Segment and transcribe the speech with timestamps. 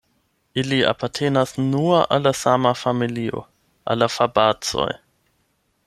[0.61, 3.45] Ili apartenas nur al la sama familio,
[3.93, 4.91] al la fabacoj.